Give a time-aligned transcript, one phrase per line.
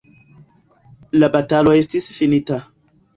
[1.23, 2.59] La batalo estis finita.